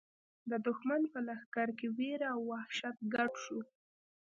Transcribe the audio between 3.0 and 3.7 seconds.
ګډ شو.